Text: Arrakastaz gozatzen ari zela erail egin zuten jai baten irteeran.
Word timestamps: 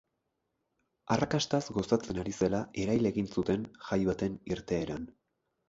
Arrakastaz 1.15 1.59
gozatzen 1.75 2.23
ari 2.25 2.35
zela 2.41 2.63
erail 2.87 3.11
egin 3.13 3.31
zuten 3.39 3.69
jai 3.87 4.01
baten 4.11 4.43
irteeran. 4.57 5.09